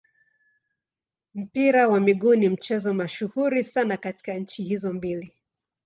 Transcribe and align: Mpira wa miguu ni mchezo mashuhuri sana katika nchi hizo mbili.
Mpira 1.35 1.87
wa 1.87 1.99
miguu 1.99 2.35
ni 2.35 2.49
mchezo 2.49 2.93
mashuhuri 2.93 3.63
sana 3.63 3.97
katika 3.97 4.33
nchi 4.33 4.63
hizo 4.63 4.93
mbili. 4.93 5.35